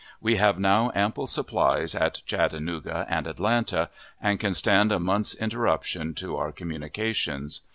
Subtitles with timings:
[0.19, 6.15] We have now ample supplies at Chattanooga and Atlanta, and can stand a month's interruption
[6.15, 7.61] to our communications.